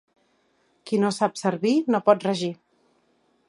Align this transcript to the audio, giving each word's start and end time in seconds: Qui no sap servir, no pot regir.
Qui 0.91 0.99
no 1.03 1.11
sap 1.17 1.37
servir, 1.43 1.75
no 1.97 2.03
pot 2.09 2.29
regir. 2.29 2.53